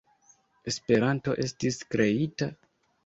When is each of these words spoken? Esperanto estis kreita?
Esperanto 0.71 1.35
estis 1.45 1.79
kreita? 1.93 2.53